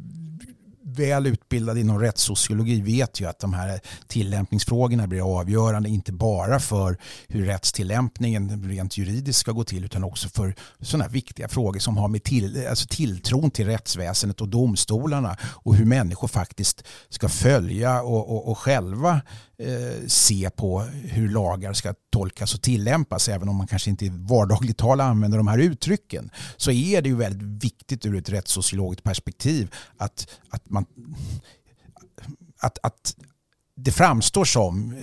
[0.85, 6.97] väl utbildad inom rättssociologi vet ju att de här tillämpningsfrågorna blir avgörande inte bara för
[7.27, 12.07] hur rättstillämpningen rent juridiskt ska gå till utan också för sådana viktiga frågor som har
[12.07, 18.29] med till, alltså tilltron till rättsväsendet och domstolarna och hur människor faktiskt ska följa och,
[18.29, 19.21] och, och själva
[19.63, 24.09] Eh, se på hur lagar ska tolkas och tillämpas även om man kanske inte i
[24.09, 29.03] vardagligt tal använder de här uttrycken så är det ju väldigt viktigt ur ett rättssociologiskt
[29.03, 30.85] perspektiv att, att man
[32.59, 33.15] att, att
[33.83, 34.93] det framstår som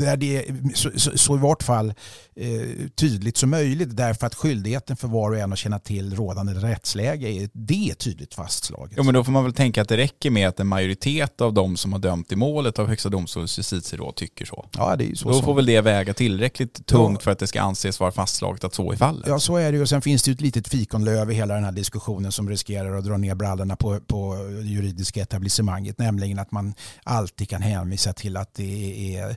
[0.00, 1.94] där det är så, så, så, i vart fall
[2.36, 2.50] eh,
[2.94, 7.28] tydligt som möjligt därför att skyldigheten för var och en att känna till rådande rättsläge
[7.28, 8.94] är det är tydligt fastslaget.
[8.96, 11.54] Jo men då får man väl tänka att det räcker med att en majoritet av
[11.54, 14.68] de som har dömt i målet av Högsta domstolens justitieråd tycker så.
[14.76, 15.30] Ja det är så.
[15.30, 17.24] Då får väl det väga tillräckligt tungt ja.
[17.24, 19.26] för att det ska anses vara fastslaget att så är fallet.
[19.26, 21.64] Ja så är det och sen finns det ju ett litet fikonlöv i hela den
[21.64, 26.74] här diskussionen som riskerar att dra ner brallorna på, på juridiska etablissemanget nämligen att man
[27.10, 29.36] alltid kan hänvisa till att det är eh,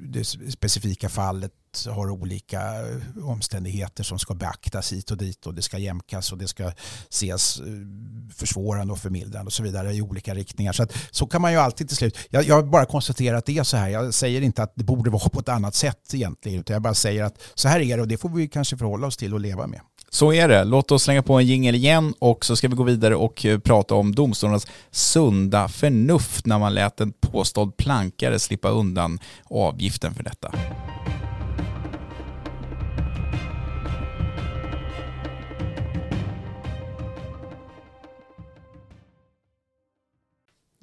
[0.00, 1.52] det specifika fallet
[1.86, 6.38] har olika eh, omständigheter som ska beaktas hit och dit och det ska jämkas och
[6.38, 6.72] det ska
[7.10, 7.66] ses eh,
[8.34, 10.72] försvårande och förmildrande och så vidare i olika riktningar.
[10.72, 12.18] Så, att, så kan man ju alltid till slut.
[12.30, 13.88] Jag, jag bara konstaterar att det är så här.
[13.88, 16.94] Jag säger inte att det borde vara på ett annat sätt egentligen utan jag bara
[16.94, 19.40] säger att så här är det och det får vi kanske förhålla oss till och
[19.40, 19.80] leva med.
[20.16, 20.64] Så är det.
[20.64, 23.58] Låt oss slänga på en jingel igen och så ska vi gå vidare och eh,
[23.58, 30.22] prata om domstolarnas sunda förnuft när man lät en påstådd plankare slippa undan avgiften för
[30.22, 30.52] detta.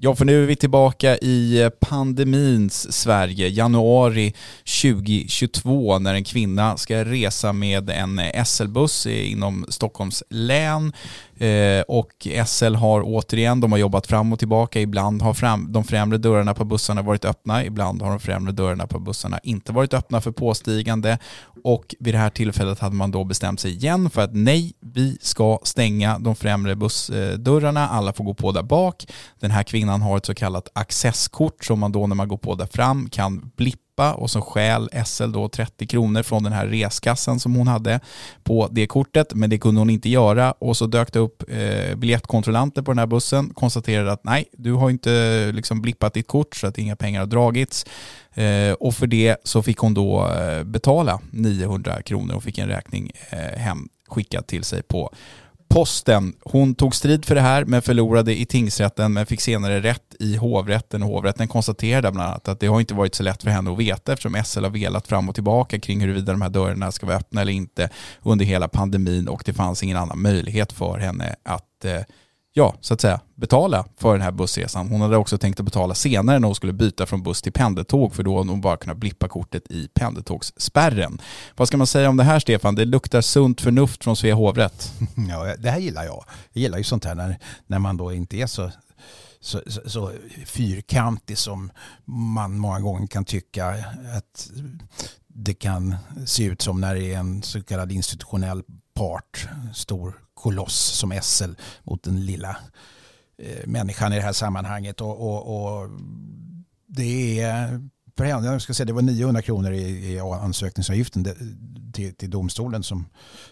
[0.06, 4.34] Ja, för nu är vi tillbaka i eh, pandemins Sverige, januari
[4.82, 10.94] 2022, när en kvinna ska resa med en eh, SL-buss eh, inom Stockholms län.
[11.38, 14.82] Eh, och SL har återigen, de har jobbat fram och tillbaka.
[14.82, 18.88] Ibland har fram, de främre dörrarna på bussarna varit öppna, ibland har de främre dörrarna
[18.88, 21.17] på bussarna inte varit öppna för påstigande.
[21.63, 25.17] Och vid det här tillfället hade man då bestämt sig igen för att nej, vi
[25.22, 29.06] ska stänga de främre bussdörrarna, alla får gå på där bak.
[29.39, 32.56] Den här kvinnan har ett så kallat accesskort som man då när man går på
[32.56, 36.67] där fram kan blippa klippa och så stjäl SL då 30 kronor från den här
[36.67, 37.99] reskassan som hon hade
[38.43, 39.34] på det kortet.
[39.34, 42.99] Men det kunde hon inte göra och så dök det upp eh, biljettkontrollanter på den
[42.99, 46.95] här bussen, konstaterade att nej, du har inte liksom blippat ditt kort så att inga
[46.95, 47.86] pengar har dragits.
[48.36, 52.67] Eh, och för det så fick hon då eh, betala 900 kronor och fick en
[52.67, 55.13] räkning eh, hem skickad till sig på
[55.73, 56.33] posten.
[56.41, 60.36] Hon tog strid för det här men förlorade i tingsrätten men fick senare rätt i
[60.36, 61.01] hovrätten.
[61.01, 64.13] Hovrätten konstaterade bland annat att det har inte varit så lätt för henne att veta
[64.13, 67.41] eftersom SL har velat fram och tillbaka kring huruvida de här dörrarna ska vara öppna
[67.41, 67.89] eller inte
[68.21, 72.01] under hela pandemin och det fanns ingen annan möjlighet för henne att eh,
[72.54, 74.89] ja, så att säga, betala för den här bussresan.
[74.89, 78.16] Hon hade också tänkt att betala senare när hon skulle byta från buss till pendeltåg
[78.16, 81.22] för då hade hon bara kunnat blippa kortet i pendeltågsspärren.
[81.56, 82.76] Vad ska man säga om det här Stefan?
[82.76, 84.94] Det luktar sunt förnuft från Svea hovrätt.
[85.30, 86.26] Ja, det här gillar jag.
[86.54, 88.72] Jag gillar ju sånt här när, när man då inte är så
[89.39, 90.12] så, så, så,
[90.46, 91.72] fyrkantig som
[92.06, 93.68] man många gånger kan tycka
[94.18, 94.52] att
[95.28, 98.63] det kan se ut som när det är en så kallad institutionell
[98.94, 101.51] part, stor koloss som SL
[101.84, 102.58] mot den lilla
[103.38, 105.01] eh, människan i det här sammanhanget.
[105.01, 105.89] Och, och, och
[106.88, 107.82] det är
[108.17, 111.23] för henne, jag ska säga, det var 900 kronor i, i ansökningsavgiften
[111.93, 113.06] till, till, domstolen som,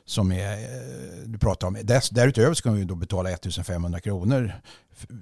[0.06, 1.78] som är, eh, du pratar om.
[2.12, 4.54] därutöver ska vi då betala 1500 kronor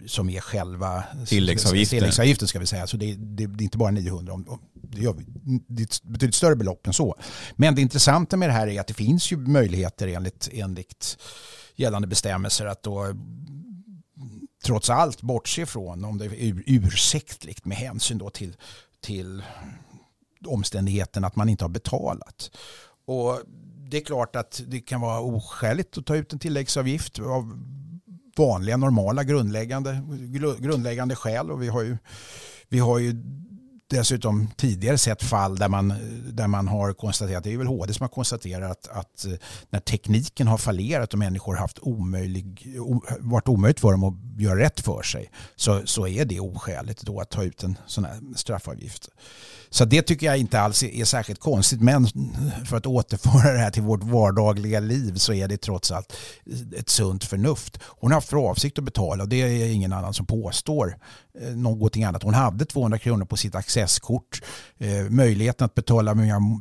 [0.08, 1.98] som är själva tilläggsavgiften.
[2.00, 2.88] tilläggsavgiften ska vi säga.
[2.88, 4.40] Så det, det, det är inte bara 900,
[4.74, 5.26] det, gör vi,
[5.68, 7.16] det är ett betydligt större belopp än så.
[7.56, 11.18] Men det intressanta med det här är att det finns ju möjligheter enligt, enligt
[11.76, 13.16] gällande bestämmelser att då
[14.66, 18.56] trots allt bortse från om det är ursäktligt med hänsyn då till,
[19.02, 19.44] till
[20.46, 22.52] omständigheten att man inte har betalat.
[23.06, 23.42] Och
[23.90, 27.60] det är klart att det kan vara oskäligt att ta ut en tilläggsavgift av
[28.40, 30.02] vanliga, normala, grundläggande,
[30.60, 31.52] grundläggande skäl.
[31.52, 31.98] Och vi har ju,
[32.70, 33.16] vi har ju
[33.90, 35.94] dessutom tidigare sett fall där man,
[36.34, 39.32] där man har konstaterat, det är väl HD som har konstaterat att, att eh,
[39.70, 42.68] när tekniken har fallerat och människor har haft omöjlig,
[43.20, 47.20] varit omöjligt för dem att göra rätt för sig så, så är det oskäligt då
[47.20, 49.10] att ta ut en sån här straffavgift.
[49.70, 51.82] Så det tycker jag inte alls är särskilt konstigt.
[51.82, 52.08] Men
[52.66, 56.14] för att återföra det här till vårt vardagliga liv så är det trots allt
[56.78, 57.80] ett sunt förnuft.
[57.84, 60.98] Hon har haft för avsikt att betala och det är ingen annan som påstår
[61.42, 62.24] Eh, någonting annat.
[62.24, 64.42] Hon hade 200 kronor på sitt accesskort.
[64.78, 66.14] Eh, möjligheten att betala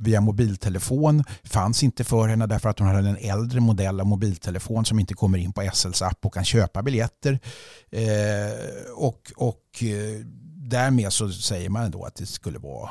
[0.03, 4.85] via mobiltelefon fanns inte för henne därför att hon hade en äldre modell av mobiltelefon
[4.85, 7.39] som inte kommer in på SLs app och kan köpa biljetter.
[7.91, 8.03] Eh,
[8.97, 9.83] och, och
[10.57, 12.91] därmed så säger man då att det skulle vara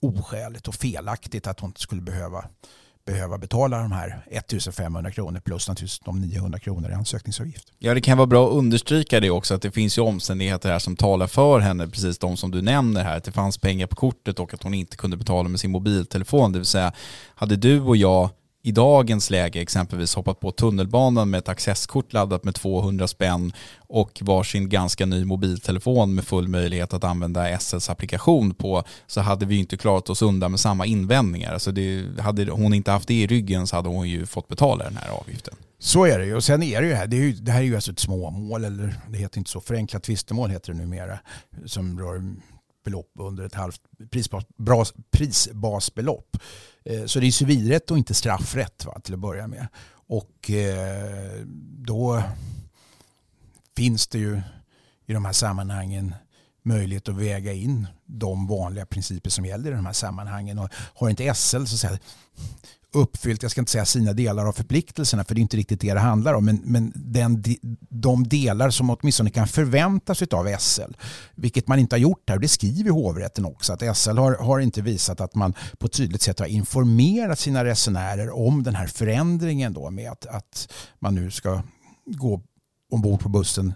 [0.00, 2.44] oskäligt och felaktigt att hon skulle behöva,
[3.04, 7.72] behöva betala de här 1500 kronor plus naturligtvis de 900 kronor i ansökningsavgift.
[7.78, 10.78] Ja, det kan vara bra att understryka det också att det finns ju omständigheter här
[10.78, 13.96] som talar för henne, precis de som du nämner här, att det fanns pengar på
[13.96, 16.52] kortet och att hon inte kunde betala med sin mobiltelefon.
[16.52, 16.92] Det vill säga,
[17.34, 18.30] hade du och jag
[18.64, 24.18] i dagens läge exempelvis hoppat på tunnelbanan med ett accesskort laddat med 200 spänn och
[24.22, 29.56] varsin ganska ny mobiltelefon med full möjlighet att använda SLs applikation på så hade vi
[29.56, 31.52] inte klarat oss undan med samma invändningar.
[31.52, 34.84] Alltså det, hade hon inte haft det i ryggen så hade hon ju fått betala
[34.84, 35.54] den här avgiften.
[35.78, 36.34] Så är det ju.
[36.34, 37.98] Och sen är det ju här, det, är ju, det här är ju alltså ett
[37.98, 41.18] småmål, eller det heter inte så, förenklat tvistemål heter det numera,
[41.66, 42.34] som rör
[42.82, 44.44] belopp under ett halvt prisbas,
[45.10, 46.36] prisbasbelopp.
[46.84, 49.66] Eh, så det är civilrätt och inte straffrätt va, till att börja med.
[50.06, 51.46] Och eh,
[51.78, 52.22] då
[53.76, 54.40] finns det ju
[55.06, 56.14] i de här sammanhangen
[56.62, 60.58] möjlighet att väga in de vanliga principer som gäller i de här sammanhangen.
[60.58, 61.98] Och har inte SL så att säga,
[62.92, 65.94] uppfyllt, jag ska inte säga sina delar av förpliktelserna för det är inte riktigt det
[65.94, 67.44] det handlar om, men, men den,
[67.88, 70.92] de delar som åtminstone kan förväntas av SL,
[71.34, 74.60] vilket man inte har gjort här, och det skriver hovrätten också, att SL har, har
[74.60, 78.86] inte visat att man på ett tydligt sätt har informerat sina resenärer om den här
[78.86, 81.62] förändringen då med att, att man nu ska
[82.06, 82.40] gå
[82.90, 83.74] ombord på bussen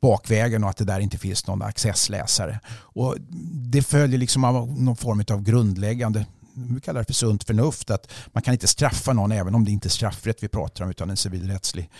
[0.00, 2.60] bakvägen och att det där inte finns någon accessläsare.
[2.70, 3.16] Och
[3.52, 6.26] det följer liksom av någon form av grundläggande
[6.74, 9.70] vi kallar det för sunt förnuft, att man kan inte straffa någon även om det
[9.70, 11.90] inte är straffrätt vi pratar om utan en civilrättslig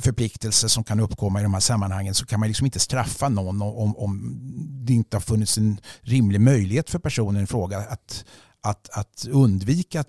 [0.00, 3.62] förpliktelse som kan uppkomma i de här sammanhangen så kan man liksom inte straffa någon
[3.62, 4.38] om, om
[4.86, 8.24] det inte har funnits en rimlig möjlighet för personen i fråga att,
[8.60, 10.08] att, att undvika att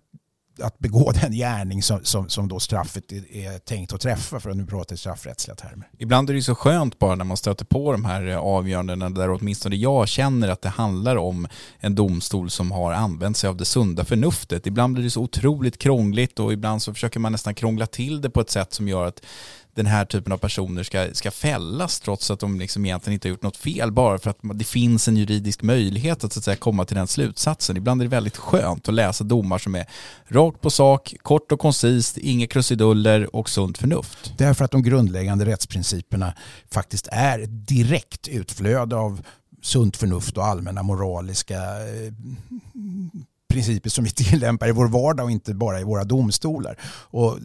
[0.61, 4.49] att begå den gärning som, som, som då straffet är, är, tänkt att träffa för
[4.49, 5.87] att nu prata i straffrättsliga termer.
[5.97, 9.31] Ibland är det så skönt bara när man stöter på de här eh, avgörandena där
[9.31, 11.47] åtminstone jag känner att det handlar om
[11.79, 14.67] en domstol som har använt sig av det sunda förnuftet.
[14.67, 18.29] Ibland blir det så otroligt krångligt och ibland så försöker man nästan krångla till det
[18.29, 19.21] på ett sätt som gör att
[19.79, 23.29] den här typen av personer ska, ska fällas trots att de liksom egentligen inte har
[23.29, 26.55] gjort något fel bara för att det finns en juridisk möjlighet att, så att säga,
[26.55, 27.77] komma till den slutsatsen.
[27.77, 29.85] Ibland är det väldigt skönt att läsa domar som är
[30.27, 34.33] rakt på sak, kort och koncist, inga krusiduller och sunt förnuft.
[34.37, 36.33] Därför att de grundläggande rättsprinciperna
[36.71, 39.21] faktiskt är direkt utflöde av
[39.61, 42.13] sunt förnuft och allmänna moraliska eh,
[43.49, 46.77] principer som vi tillämpar i vår vardag och inte bara i våra domstolar.
[47.11, 47.37] Och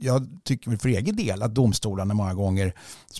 [0.00, 2.72] jag tycker för egen del att domstolarna många gånger,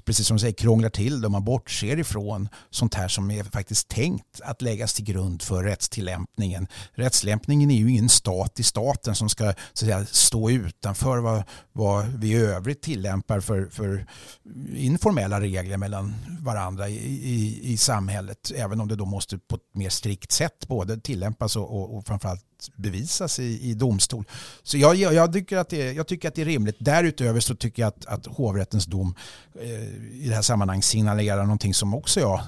[0.04, 1.28] precis som du säger, krånglar till det.
[1.28, 6.66] Man bortser ifrån sånt här som är faktiskt tänkt att läggas till grund för rättstillämpningen.
[6.92, 12.06] Rättstillämpningen är ju ingen stat i staten som ska så säga, stå utanför vad, vad
[12.06, 14.06] vi i övrigt tillämpar för, för
[14.74, 18.52] informella regler mellan varandra i, i, i samhället.
[18.54, 22.06] Även om det då måste på ett mer strikt sätt både tillämpas och, och, och
[22.06, 24.24] framförallt bevisas i, i domstol.
[24.62, 26.76] Så jag, jag, tycker att det, jag tycker att det är rimligt.
[26.78, 29.14] Därutöver så tycker jag att, att hovrättens dom
[29.60, 29.70] eh,
[30.12, 32.40] i det här sammanhanget signalerar någonting som också jag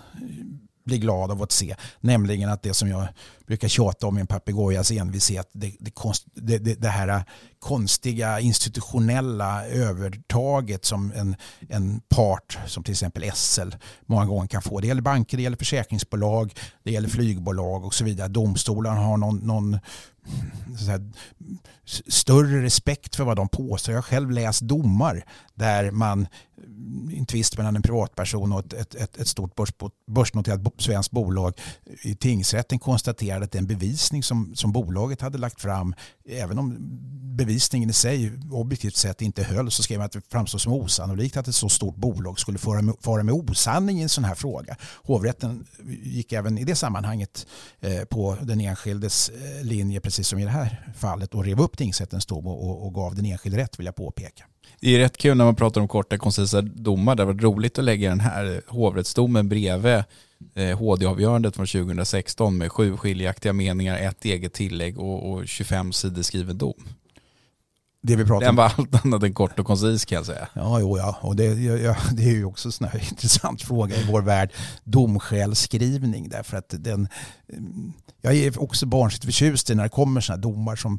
[0.84, 1.76] blir glad av att se.
[2.00, 3.08] Nämligen att det som jag
[3.46, 5.76] brukar tjata om i en papegojas envishet, det,
[6.34, 7.24] det, det, det här
[7.58, 11.36] konstiga institutionella övertaget som en,
[11.68, 13.70] en part som till exempel SL
[14.06, 14.80] många gånger kan få.
[14.80, 18.28] Det gäller banker, det gäller försäkringsbolag, det gäller flygbolag och så vidare.
[18.28, 19.78] Domstolarna har någon, någon
[20.88, 21.10] här,
[22.08, 23.92] större respekt för vad de påstår.
[23.92, 25.24] Jag har själv läst domar
[25.54, 26.26] där man
[27.16, 29.72] en tvist mellan en privatperson och ett, ett, ett stort börs,
[30.06, 31.54] börsnoterat svenskt bolag
[32.02, 35.94] i tingsrätten konstaterade att den bevisning som, som bolaget hade lagt fram,
[36.28, 36.76] även om
[37.36, 41.36] bevisningen i sig objektivt sett inte höll, så skrev man att det framstår som osannolikt
[41.36, 44.34] att ett så stort bolag skulle fara med, fara med osanning i en sån här
[44.34, 44.76] fråga.
[45.04, 45.66] Hovrätten
[46.02, 47.46] gick även i det sammanhanget
[47.80, 51.76] eh, på den enskildes eh, linje, precis som i det här fallet, och rev upp
[51.76, 54.44] tingsrättens dom och, och, och gav den enskilde rätt, vill jag påpeka.
[54.80, 57.14] Det är rätt kul när man pratar om korta koncisa domar.
[57.14, 60.04] Det var roligt att lägga den här hovrättsdomen bredvid
[60.78, 66.22] HD-avgörandet eh, från 2016 med sju skiljaktiga meningar, ett eget tillägg och, och 25 sidor
[66.22, 66.88] skriven dom.
[68.02, 70.48] Det vi pratar Den var allt annat än kort och koncis kan jag säga.
[70.54, 71.18] Ja, jo, ja.
[71.20, 74.52] och det, ja, det är ju också en intressant fråga i vår värld.
[74.84, 77.08] Domskälskrivning därför att den,
[78.20, 80.98] jag är också barnsligt förtjust i när det kommer sådana domar som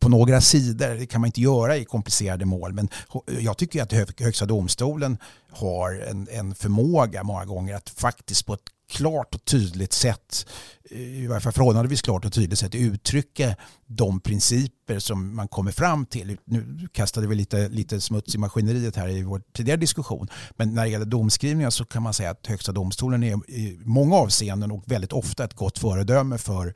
[0.00, 0.88] på några sidor.
[0.88, 2.72] Det kan man inte göra i komplicerade mål.
[2.72, 2.88] Men
[3.26, 5.18] jag tycker att Högsta domstolen
[5.50, 10.46] har en, en förmåga många gånger att faktiskt på ett klart och tydligt sätt,
[10.90, 16.06] i varje fall förhållandevis klart och tydligt sätt uttrycka de principer som man kommer fram
[16.06, 16.36] till.
[16.44, 20.28] Nu kastade vi lite, lite smuts i maskineriet här i vår tidigare diskussion.
[20.56, 24.16] Men när det gäller domskrivningar så kan man säga att Högsta domstolen är i många
[24.16, 26.74] avseenden och väldigt ofta ett gott föredöme för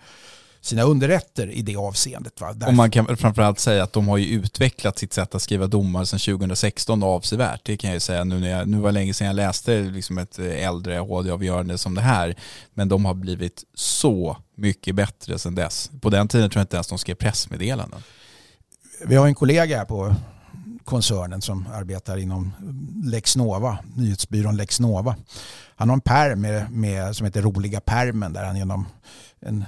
[0.65, 2.41] sina underrätter i det avseendet.
[2.41, 2.55] Va?
[2.67, 6.05] Och man kan framförallt säga att de har ju utvecklat sitt sätt att skriva domar
[6.05, 7.61] sedan 2016 avsevärt.
[7.65, 9.81] Det kan jag ju säga nu när jag, nu var det länge sedan jag läste
[9.81, 12.37] liksom ett äldre HD-avgörande som det här.
[12.75, 15.91] Men de har blivit så mycket bättre sedan dess.
[16.01, 18.03] På den tiden tror jag inte ens de skrev pressmeddelanden.
[19.07, 20.15] Vi har en kollega här på
[20.85, 25.17] koncernen som arbetar inom eh, Lexnova, nyhetsbyrån Lexnova.
[25.77, 28.87] Han har en perm med, med, som heter Roliga permen där han genom
[29.41, 29.65] en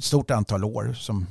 [0.00, 1.26] stort antal år som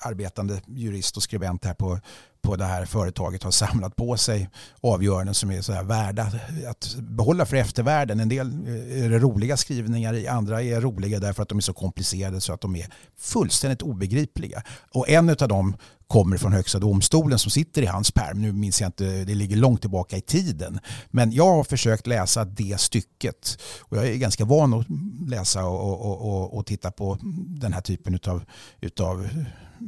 [0.00, 1.98] arbetande jurist och skribent här på,
[2.42, 4.48] på det här företaget har samlat på sig
[4.80, 6.30] avgöranden som är så här värda
[6.68, 8.20] att behålla för eftervärlden.
[8.20, 11.72] En del eh, är det roliga skrivningar, andra är roliga därför att de är så
[11.72, 12.86] komplicerade så att de är
[13.18, 14.62] fullständigt obegripliga.
[14.90, 15.76] Och en av dem
[16.06, 18.42] kommer från Högsta domstolen som sitter i hans perm.
[18.42, 20.80] Nu minns jag inte, det ligger långt tillbaka i tiden.
[21.10, 24.86] Men jag har försökt läsa det stycket och jag är ganska van att
[25.28, 28.44] läsa och, och, och, och titta på den här typen utav,
[28.80, 29.28] utav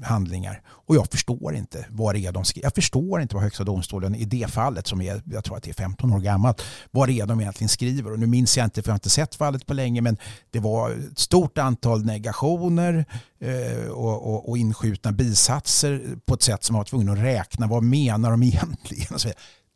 [0.03, 0.63] handlingar.
[0.69, 2.67] Och jag förstår inte vad det är de skriver.
[2.67, 5.71] Jag förstår inte vad Högsta domstolen i det fallet som är, jag tror att det
[5.71, 8.13] är 15 år gammalt, vad det är de egentligen skriver.
[8.13, 10.17] Och nu minns jag inte för jag har inte sett fallet på länge men
[10.51, 13.05] det var ett stort antal negationer
[13.41, 17.67] eh, och, och, och inskjutna bisatser på ett sätt som man var tvungen att räkna.
[17.67, 19.19] Vad menar de egentligen?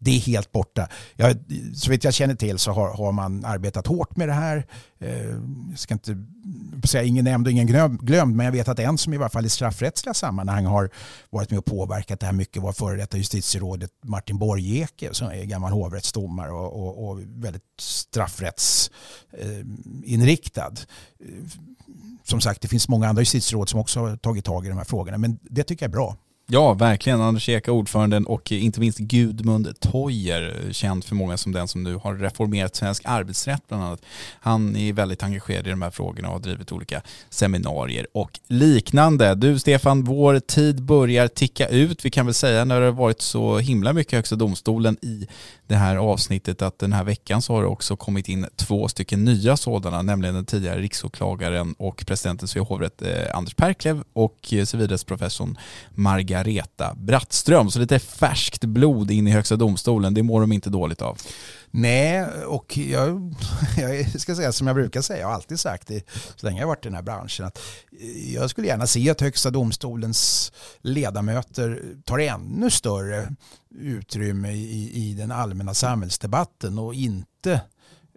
[0.03, 0.89] Det är helt borta.
[1.17, 1.37] Jag,
[1.75, 4.67] så vitt jag känner till så har, har man arbetat hårt med det här.
[4.99, 5.27] Eh,
[5.71, 6.17] jag ska inte
[6.89, 7.67] säga ingen nämnd och ingen
[8.01, 10.91] glömd, men jag vet att en som i varje fall i straffrättsliga sammanhang har
[11.31, 15.45] varit med och påverkat det här mycket var före detta justitierådet Martin Borgeke som är
[15.45, 20.73] gammal hovrättsdomare och, och, och väldigt straffrättsinriktad.
[21.21, 21.27] Eh,
[22.25, 24.85] som sagt, det finns många andra justitieråd som också har tagit tag i de här
[24.85, 26.17] frågorna, men det tycker jag är bra.
[26.53, 27.21] Ja, verkligen.
[27.21, 31.95] Anders Eka, ordföranden och inte minst Gudmund Toyer, känd för många som den som nu
[31.95, 34.03] har reformerat svensk arbetsrätt bland annat.
[34.41, 39.35] Han är väldigt engagerad i de här frågorna och har drivit olika seminarier och liknande.
[39.35, 42.05] Du Stefan, vår tid börjar ticka ut.
[42.05, 45.27] Vi kan väl säga när det har varit så himla mycket Högsta domstolen i
[45.71, 49.25] det här avsnittet att den här veckan så har det också kommit in två stycken
[49.25, 55.59] nya sådana, nämligen den tidigare riksåklagaren och presidenten Svea hovrätt eh, Anders Perklev och civilrättsprofessorn
[55.91, 57.71] Margareta Brattström.
[57.71, 61.19] Så lite färskt blod in i Högsta domstolen, det mår de inte dåligt av.
[61.71, 63.35] Nej, och jag,
[63.77, 66.05] jag, ska säga som jag brukar säga, jag har alltid sagt det
[66.37, 67.59] så länge jag varit i den här branschen, att
[68.01, 73.35] eh, jag skulle gärna se att Högsta domstolens ledamöter tar ännu större
[73.75, 77.61] utrymme i, i den allmänna samhällsdebatten och inte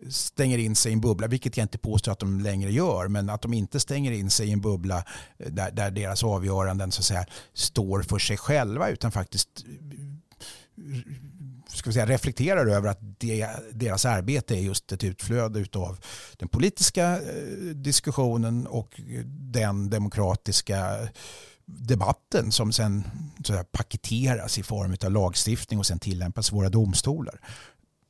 [0.09, 3.29] stänger in sig i en bubbla, vilket jag inte påstår att de längre gör, men
[3.29, 5.03] att de inte stänger in sig i en bubbla
[5.37, 10.03] eh, där, där deras avgöranden så att säga, står för sig själva utan faktiskt eh,
[11.77, 15.97] ska vi säga, reflekterar över att det, deras arbete är just ett utflöde av
[16.37, 20.95] den politiska eh, diskussionen och den demokratiska
[21.65, 23.03] debatten som sen
[23.43, 27.39] så här, paketeras i form av lagstiftning och sen tillämpas i våra domstolar.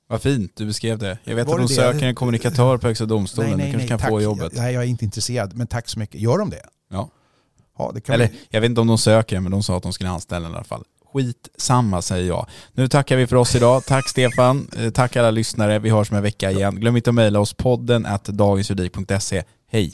[0.08, 1.18] Vad fint du beskrev det.
[1.24, 3.50] Jag vet Var att de söker en kommunikatör på Högsta domstolen.
[3.50, 4.10] Nej, nej, du kanske kan tack.
[4.10, 4.54] få jobbet.
[4.56, 5.56] Nej, jag är inte intresserad.
[5.56, 6.22] Men tack så mycket.
[6.22, 6.66] Gör de det?
[6.90, 7.10] Ja.
[7.78, 10.10] ja det Eller jag vet inte om de söker, men de sa att de skulle
[10.10, 10.84] anställa i alla fall.
[11.14, 12.48] Skitsamma säger jag.
[12.74, 13.86] Nu tackar vi för oss idag.
[13.86, 14.68] Tack Stefan.
[14.78, 15.80] Eh, tack alla lyssnare.
[15.80, 16.76] Vi hörs om en vecka igen.
[16.76, 19.44] Glöm inte att mejla oss podden at dagensjuridik.se.
[19.72, 19.94] Hej!